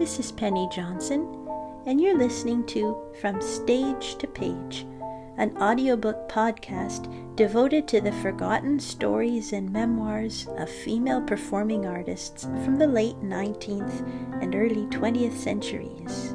[0.00, 1.28] This is Penny Johnson,
[1.84, 4.86] and you're listening to From Stage to Page,
[5.36, 12.78] an audiobook podcast devoted to the forgotten stories and memoirs of female performing artists from
[12.78, 16.32] the late 19th and early 20th centuries.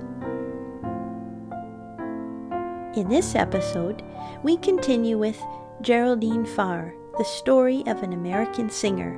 [2.96, 4.04] In this episode,
[4.44, 5.42] we continue with
[5.82, 9.18] Geraldine Farrar, the story of an American singer,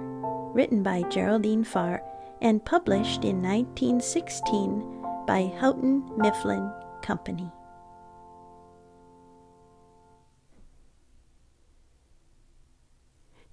[0.54, 2.02] written by Geraldine Farrar
[2.42, 7.52] and published in 1916 by Houghton Mifflin Company.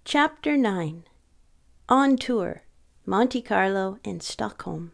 [0.04, 1.04] Chapter 9
[1.88, 2.62] On Tour
[3.06, 4.92] Monte Carlo and Stockholm.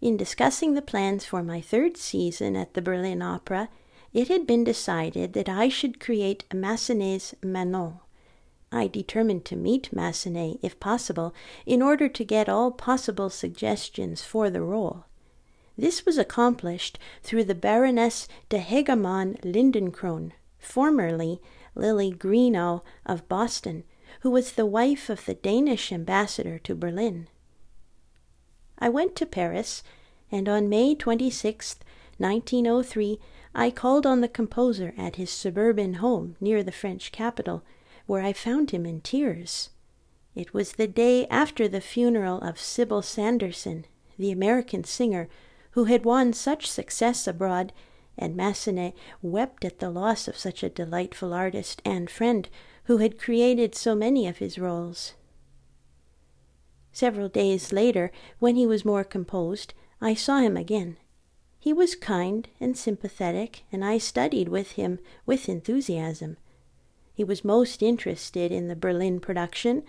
[0.00, 3.68] In discussing the plans for my third season at the Berlin Opera,
[4.12, 7.98] it had been decided that I should create Massenet's Manon
[8.70, 14.50] I determined to meet Massenet, if possible, in order to get all possible suggestions for
[14.50, 15.04] the role.
[15.76, 21.40] This was accomplished through the Baroness de Hegermann Lindencrone, formerly
[21.74, 23.84] Lily Greenough of Boston,
[24.20, 27.28] who was the wife of the Danish ambassador to Berlin.
[28.78, 29.82] I went to Paris,
[30.30, 31.76] and on May 26,
[32.18, 33.20] 1903,
[33.54, 37.62] I called on the composer at his suburban home near the French capital
[38.08, 39.68] where I found him in tears.
[40.34, 43.84] It was the day after the funeral of Sybil Sanderson,
[44.18, 45.28] the American singer
[45.72, 47.70] who had won such success abroad,
[48.16, 52.48] and Massenet wept at the loss of such a delightful artist and friend
[52.84, 55.12] who had created so many of his roles.
[56.92, 60.96] Several days later, when he was more composed, I saw him again.
[61.58, 66.38] He was kind and sympathetic, and I studied with him with enthusiasm.
[67.18, 69.82] He was most interested in the Berlin production,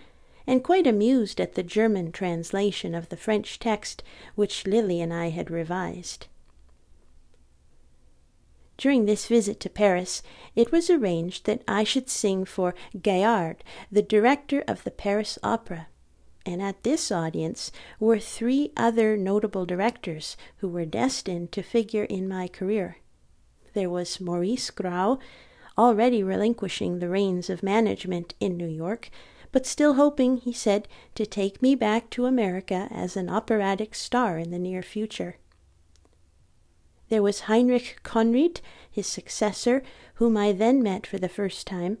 [0.48, 4.02] and quite amused at the German translation of the French text
[4.34, 6.26] which Lily and I had revised.
[8.76, 10.24] During this visit to Paris,
[10.56, 13.58] it was arranged that I should sing for Gailhard,
[13.92, 15.86] the director of the Paris Opera,
[16.44, 17.70] and at this audience
[18.00, 22.96] were three other notable directors who were destined to figure in my career.
[23.72, 25.20] There was Maurice Grau,
[25.80, 29.08] already relinquishing the reins of management in New York,
[29.50, 34.38] but still hoping, he said, to take me back to America as an operatic star
[34.38, 35.38] in the near future.
[37.08, 38.60] There was Heinrich Conried,
[38.90, 39.82] his successor,
[40.14, 41.96] whom I then met for the first time,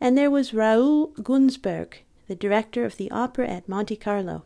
[0.00, 4.44] and there was Raoul Gunsbourg, the director of the opera at Monte Carlo.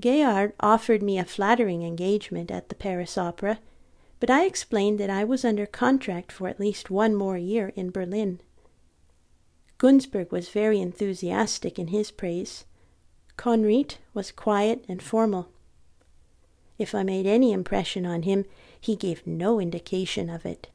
[0.00, 3.58] Gailhard offered me a flattering engagement at the Paris Opera,
[4.20, 7.90] but I explained that I was under contract for at least one more year in
[7.90, 8.40] Berlin.
[9.78, 12.64] Gunsbourg was very enthusiastic in his praise.
[13.36, 15.48] Conried was quiet and formal.
[16.78, 18.44] If I made any impression on him,
[18.80, 20.68] he gave no indication of it.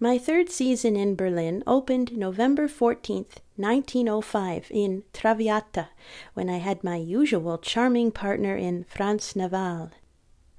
[0.00, 5.88] My third season in Berlin opened November 14th, 1905, in Traviata,
[6.34, 9.90] when I had my usual charming partner in Franz Naval.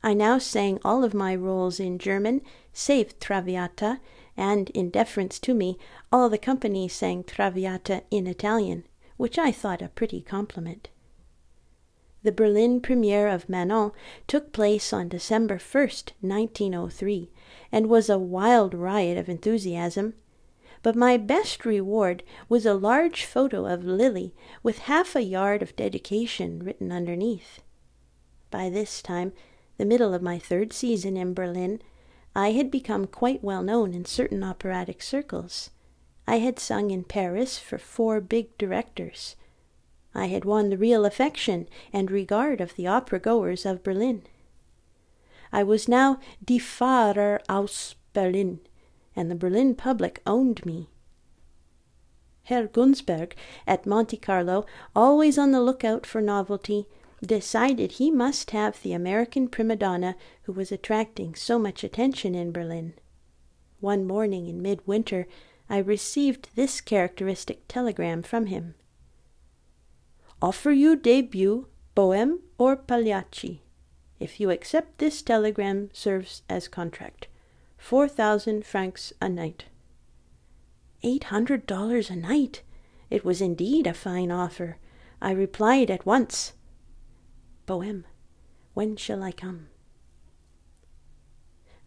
[0.05, 3.99] I now sang all of my roles in German, save Traviata,
[4.37, 5.79] and, in deference to me,
[6.11, 8.83] all the company sang Traviata in Italian,
[9.17, 10.89] which I thought a pretty compliment.
[12.21, 13.93] The Berlin premiere of Manon
[14.27, 17.31] took place on December 1st, 1903,
[17.71, 20.13] and was a wild riot of enthusiasm.
[20.83, 25.75] But my best reward was a large photo of Lily with half a yard of
[25.75, 27.63] dedication written underneath.
[28.51, 29.33] By this time,
[29.77, 31.81] the middle of my third season in Berlin,
[32.35, 35.69] I had become quite well known in certain operatic circles.
[36.27, 39.35] I had sung in Paris for four big directors.
[40.13, 44.23] I had won the real affection and regard of the opera goers of Berlin.
[45.51, 48.59] I was now die Farrar aus Berlin,
[49.15, 50.89] and the Berlin public owned me.
[52.43, 53.35] Herr Gunsbourg,
[53.65, 56.87] at Monte Carlo, always on the lookout for novelty,
[57.25, 62.51] decided he must have the American prima donna who was attracting so much attention in
[62.51, 62.93] Berlin.
[63.79, 65.27] One morning in midwinter,
[65.69, 68.75] I received this characteristic telegram from him
[70.41, 73.61] Offer you debut, Bohème or Pagliacci.
[74.19, 77.27] If you accept this telegram serves as contract.
[77.77, 79.65] Four thousand francs a night.
[81.03, 82.61] Eight hundred dollars a night!
[83.09, 84.77] It was indeed a fine offer.
[85.21, 86.53] I replied at once.
[87.67, 88.03] Bohème,
[88.73, 89.67] when shall I come?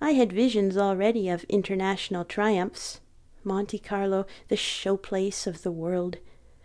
[0.01, 3.01] I had visions already of international triumphs.
[3.45, 6.19] Monte Carlo, the showplace of the world.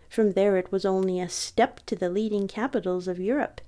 [0.08, 3.60] From there it was only a step to the leading capitals of Europe.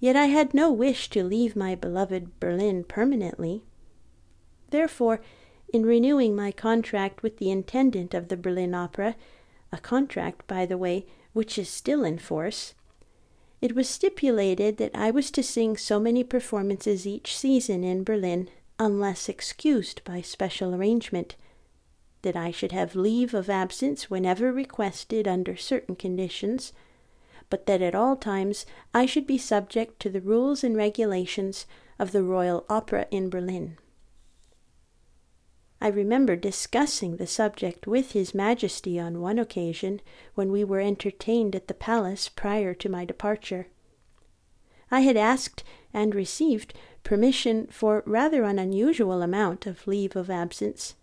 [0.00, 3.64] yet I had no wish to leave my beloved Berlin permanently.
[4.70, 5.20] Therefore,
[5.72, 9.16] in renewing my contract with the intendant of the Berlin Opera,
[9.72, 12.74] a contract, by the way, which is still in force,
[13.60, 18.48] it was stipulated that I was to sing so many performances each season in Berlin,
[18.78, 21.34] unless excused by special arrangement,
[22.22, 26.72] that I should have leave of absence whenever requested under certain conditions,
[27.50, 31.66] but that at all times I should be subject to the rules and regulations
[31.98, 33.76] of the Royal Opera in Berlin.
[35.80, 40.00] I remember discussing the subject with His Majesty on one occasion
[40.34, 43.68] when we were entertained at the palace prior to my departure.
[44.90, 45.62] I had asked
[45.94, 50.96] and received permission for rather an unusual amount of leave of absence,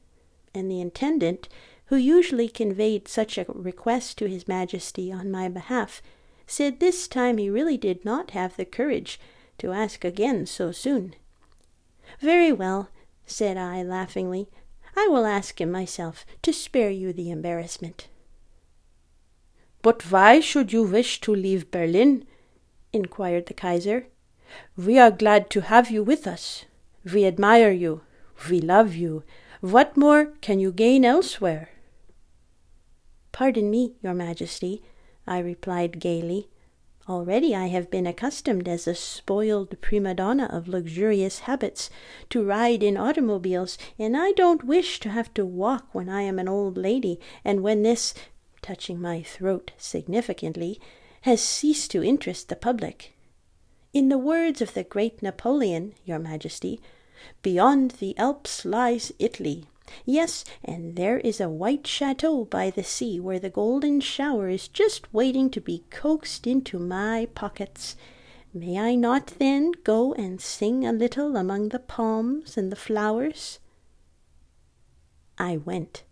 [0.54, 1.48] and the intendant,
[1.86, 6.02] who usually conveyed such a request to His Majesty on my behalf,
[6.48, 9.22] said this time he really did not have the courage
[9.58, 11.16] to ask again so soon.
[12.20, 12.90] Very well,
[13.26, 14.50] said I laughingly.
[14.96, 18.08] I will ask him myself to spare you the embarrassment.
[19.82, 22.26] But why should you wish to leave Berlin?
[22.94, 24.08] inquired the Kaiser.
[24.78, 26.66] We are glad to have you with us.
[27.04, 28.02] We admire you.
[28.50, 29.24] We love you.
[29.62, 31.70] What more can you gain elsewhere?
[33.32, 34.82] Pardon me, Your Majesty,
[35.28, 36.50] I replied gaily.
[37.08, 41.92] Already I have been accustomed as a spoiled prima donna of luxurious habits
[42.32, 46.40] to ride in automobiles, and I don't wish to have to walk when I am
[46.40, 48.16] an old lady, and when this,
[48.64, 50.80] touching my throat significantly,
[51.22, 53.14] has ceased to interest the public.
[53.94, 56.82] In the words of the great Napoleon, Your Majesty,
[57.44, 59.66] beyond the Alps lies Italy.
[60.06, 64.68] Yes, and there is a white chateau by the sea where the golden shower is
[64.68, 67.96] just waiting to be coaxed into my pockets.
[68.54, 73.60] May I not then go and sing a little among the palms and the flowers?
[75.38, 76.04] I went.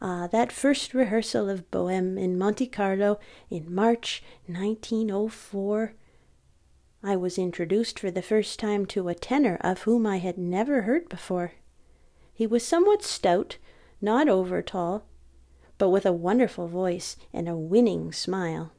[0.00, 5.94] Ah, that first rehearsal of Bohème in Monte Carlo in March 1904
[7.02, 10.82] I was introduced for the first time to a tenor of whom I had never
[10.82, 11.52] heard before.
[12.32, 13.58] He was somewhat stout,
[14.00, 15.04] not over tall,
[15.78, 18.72] but with a wonderful voice and a winning smile.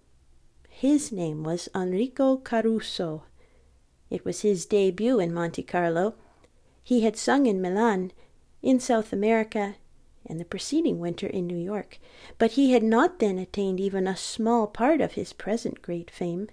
[0.69, 3.23] His name was Enrico Caruso.
[4.09, 6.15] It was his debut in Monte Carlo.
[6.83, 8.11] He had sung in Milan,
[8.61, 9.75] in South America,
[10.25, 11.99] and the preceding winter in New York,
[12.37, 16.47] but he had not then attained even a small part of his present great fame.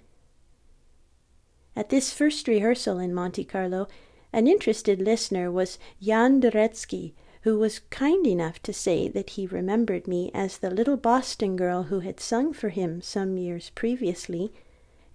[1.75, 3.87] At this first rehearsal in Monte Carlo,
[4.31, 9.45] an interested listener was Jan de Reszke, who was kind enough to say that he
[9.45, 14.51] remembered me as the little Boston girl who had sung for him some years previously,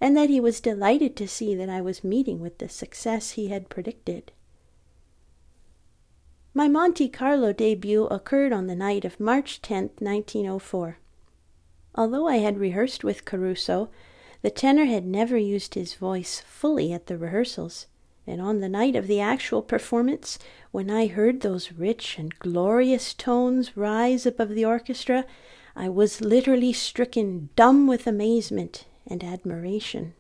[0.00, 3.48] and that he was delighted to see that I was meeting with the success he
[3.48, 4.30] had predicted.
[6.52, 10.98] My Monte Carlo debut occurred on the night of March 10, 1904.
[11.94, 13.88] Although I had rehearsed with Caruso,
[14.42, 17.86] the tenor had never used his voice fully at the rehearsals,
[18.26, 20.38] and on the night of the actual performance,
[20.70, 25.24] when I heard those rich and glorious tones rise above the orchestra,
[25.76, 30.14] I was literally stricken dumb with amazement and admiration.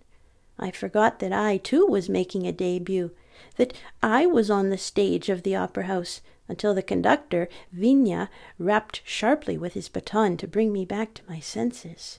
[0.58, 3.12] I forgot that I, too, was making a debut,
[3.56, 3.72] that
[4.02, 9.56] I was on the stage of the opera house, until the conductor, Vigna, rapped sharply
[9.56, 12.18] with his baton to bring me back to my senses.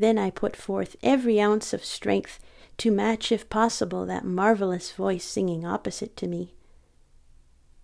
[0.00, 2.40] Then I put forth every ounce of strength
[2.78, 6.54] to match, if possible, that marvelous voice singing opposite to me.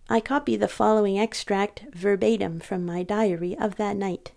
[0.09, 4.33] I copy the following extract verbatim from my diary of that night.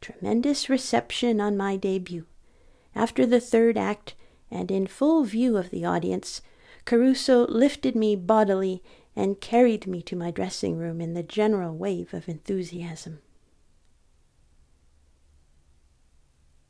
[0.00, 2.26] Tremendous reception on my debut.
[2.92, 4.16] After the third act,
[4.50, 6.42] and in full view of the audience,
[6.84, 8.82] Caruso lifted me bodily
[9.14, 13.20] and carried me to my dressing room in the general wave of enthusiasm.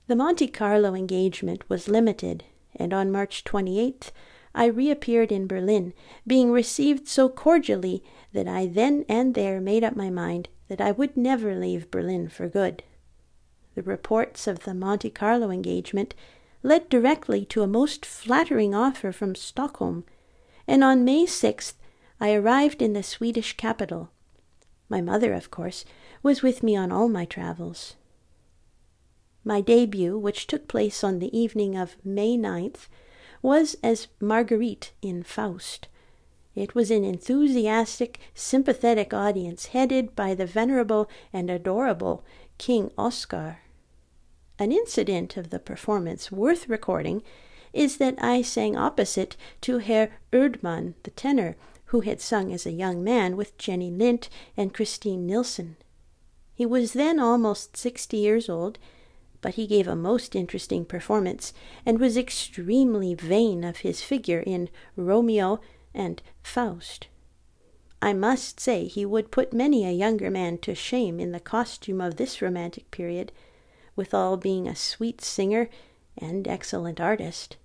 [0.06, 2.44] The Monte Carlo engagement was limited,
[2.76, 4.10] and on March 28th
[4.54, 5.94] I reappeared in Berlin,
[6.26, 10.90] being received so cordially that I then and there made up my mind that I
[10.90, 12.82] would never leave Berlin for good.
[13.74, 16.14] The reports of the Monte Carlo engagement
[16.62, 20.04] led directly to a most flattering offer from Stockholm,
[20.68, 21.74] and on May 6th
[22.20, 24.10] I arrived in the Swedish capital.
[24.90, 25.86] My mother, of course,
[26.22, 27.96] was with me on all my travels.
[29.44, 32.88] My debut, which took place on the evening of May 9th,
[33.42, 35.88] was as Marguerite in Faust.
[36.54, 42.24] It was an enthusiastic, sympathetic audience headed by the venerable and adorable
[42.56, 43.58] King Oscar.
[44.58, 47.22] An incident of the performance worth recording
[47.72, 52.72] is that I sang opposite to Herr Ödmann, the tenor, who had sung as a
[52.72, 55.76] young man with Jenny Lind and Christine Nilsson.
[56.54, 58.78] He was then almost sixty years old,
[59.44, 61.52] but he gave a most interesting performance
[61.84, 65.60] and was extremely vain of his figure in Romeo
[65.92, 67.08] and Faust.
[68.00, 72.00] I must say he would put many a younger man to shame in the costume
[72.00, 73.32] of this romantic period,
[73.94, 75.68] withal being a sweet singer
[76.16, 77.58] and excellent artist.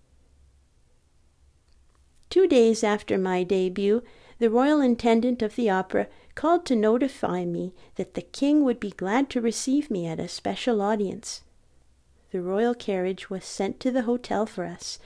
[2.29, 4.03] Two days after my debut,
[4.37, 8.91] the royal intendant of the opera called to notify me that the king would be
[8.91, 11.41] glad to receive me at a special audience.
[12.31, 14.99] The royal carriage was sent to the hotel for us.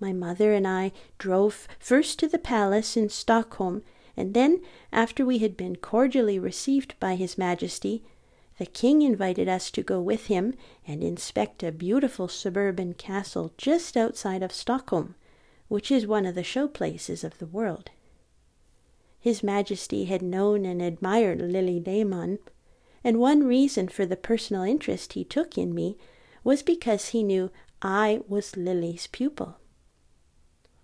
[0.00, 3.82] My mother and I drove first to the palace in Stockholm,
[4.16, 4.60] and then,
[4.92, 8.02] after we had been cordially received by His Majesty,
[8.58, 10.54] the king invited us to go with him
[10.86, 15.14] and inspect a beautiful suburban castle just outside of Stockholm
[15.68, 17.90] which is one of the show places of the world.
[19.18, 22.38] His Majesty had known and admired Lili Lehmann,
[23.02, 25.96] and one reason for the personal interest he took in me
[26.46, 27.50] was because he knew
[27.82, 29.56] I was Lily's pupil.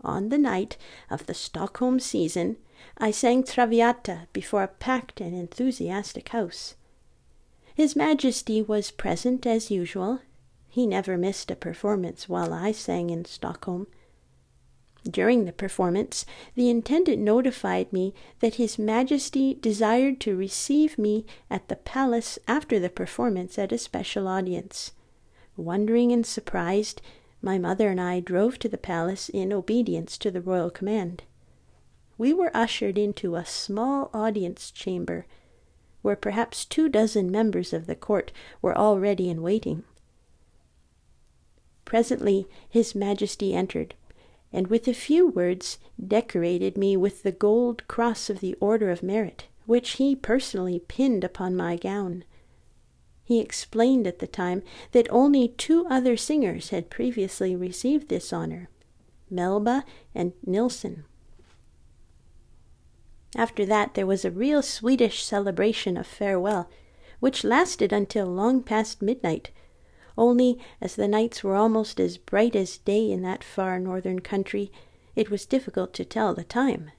[0.01, 0.77] On the night
[1.09, 2.57] of the Stockholm season,
[2.99, 6.75] I sang Traviata before a packed and enthusiastic house.
[7.77, 10.23] His Majesty was present as usual.
[10.69, 13.87] He never missed a performance while I sang in Stockholm
[15.09, 16.27] during the performance,
[16.57, 22.81] the intendant notified me that His Majesty desired to receive me at the palace after
[22.81, 24.93] the performance at a special audience.
[25.57, 27.03] Wondering and surprised,
[27.41, 31.23] my mother and I drove to the palace in obedience to the royal command.
[32.17, 35.27] We were ushered into a small audience chamber,
[36.03, 39.85] where perhaps two dozen members of the court were already in waiting.
[41.85, 43.95] Presently His Majesty entered
[44.53, 49.03] and with a few words decorated me with the gold cross of the Order of
[49.03, 52.25] Merit, which he personally pinned upon my gown.
[53.33, 58.69] He explained at the time that only two other singers had previously received this honor
[59.31, 61.05] Melba and Nilsson.
[63.35, 66.69] After that, there was a real Swedish celebration of farewell,
[67.21, 69.51] which lasted until long past midnight
[70.19, 74.71] only, as the nights were almost as bright as day in that far northern country,
[75.17, 76.91] it was difficult to tell the time.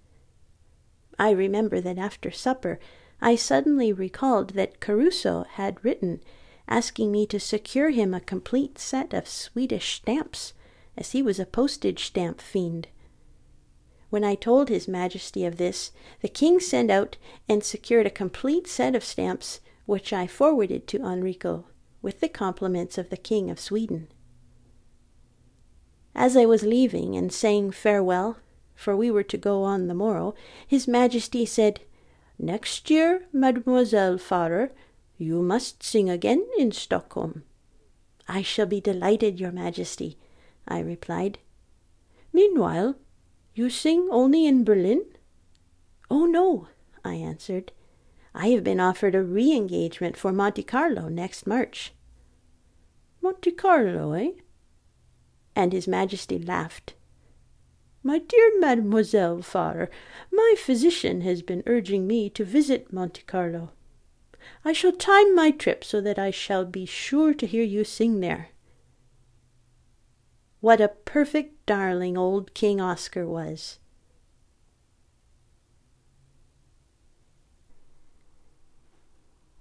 [1.20, 2.80] I remember that after supper
[3.26, 6.20] I suddenly recalled that Caruso had written
[6.68, 10.52] asking me to secure him a complete set of Swedish stamps,
[10.98, 12.90] as he was a postage stamp fiend.
[14.10, 17.16] When I told His Majesty of this, the king sent out
[17.48, 21.64] and secured a complete set of stamps, which I forwarded to Enrico
[22.02, 24.10] with the compliments of the King of Sweden.
[26.14, 28.36] As I was leaving and saying farewell,
[28.76, 30.36] for we were to go on the morrow,
[30.68, 31.80] His Majesty said,
[32.40, 34.72] Next year, Mademoiselle Farrar,
[35.18, 37.44] you must sing again in Stockholm.
[38.28, 40.18] I shall be delighted, Your Majesty,
[40.68, 41.40] I replied.
[42.32, 42.96] Meanwhile,
[43.54, 45.06] you sing only in Berlin?
[46.10, 46.68] Oh, no,
[47.06, 47.72] I answered.
[48.34, 51.94] I have been offered a re engagement for Monte Carlo next March.
[53.22, 54.32] Monte Carlo, eh?
[55.56, 56.96] And His Majesty laughed.
[58.06, 59.90] My dear Mademoiselle Farrar,
[60.30, 63.72] my physician has been urging me to visit Monte Carlo.
[64.66, 68.20] I shall time my trip so that I shall be sure to hear you sing
[68.20, 68.50] there.
[70.60, 73.80] What a perfect darling old King Oscar was!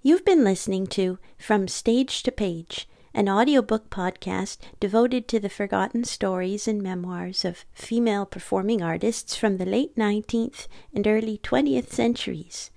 [0.03, 6.05] You've been listening to From Stage to Page, an audiobook podcast devoted to the forgotten
[6.05, 12.71] stories and memoirs of female performing artists from the late 19th and early 20th centuries.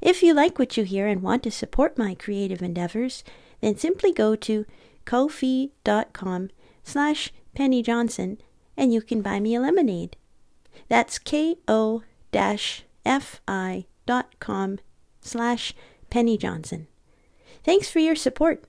[0.00, 3.24] If you like what you hear and want to support my creative endeavors,
[3.60, 4.64] then simply go to
[5.04, 6.50] ko-fi.com
[6.82, 8.38] slash Penny Johnson
[8.76, 10.16] and you can buy me a lemonade.
[10.88, 12.02] That's ko-fi.com
[15.20, 15.74] slash
[16.10, 16.86] Penny Johnson.
[17.64, 18.64] Thanks for your support.